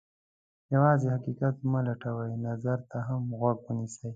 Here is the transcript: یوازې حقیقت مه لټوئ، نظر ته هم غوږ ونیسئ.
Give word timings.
یوازې 0.75 1.07
حقیقت 1.15 1.55
مه 1.71 1.79
لټوئ، 1.87 2.31
نظر 2.47 2.79
ته 2.89 2.97
هم 3.07 3.21
غوږ 3.39 3.57
ونیسئ. 3.65 4.09